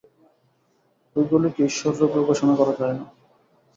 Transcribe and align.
ঐগুলিকে 1.15 1.61
ঈশ্বররূপে 1.65 2.17
উপাসনা 2.19 2.53
করা 2.55 2.73
যায় 2.79 2.95
না। 2.97 3.05